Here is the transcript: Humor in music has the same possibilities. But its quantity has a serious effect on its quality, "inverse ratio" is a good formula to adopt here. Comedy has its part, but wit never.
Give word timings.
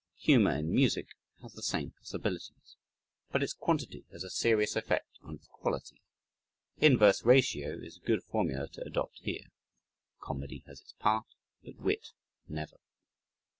Humor 0.21 0.55
in 0.57 0.71
music 0.71 1.09
has 1.43 1.53
the 1.53 1.61
same 1.61 1.91
possibilities. 1.91 2.75
But 3.31 3.43
its 3.43 3.53
quantity 3.53 4.03
has 4.11 4.23
a 4.23 4.31
serious 4.31 4.75
effect 4.75 5.11
on 5.21 5.35
its 5.35 5.45
quality, 5.47 6.01
"inverse 6.77 7.23
ratio" 7.23 7.77
is 7.79 7.97
a 7.97 8.07
good 8.07 8.23
formula 8.23 8.67
to 8.69 8.81
adopt 8.83 9.19
here. 9.19 9.51
Comedy 10.19 10.63
has 10.65 10.81
its 10.81 10.93
part, 10.93 11.27
but 11.63 11.75
wit 11.75 12.13
never. 12.49 12.77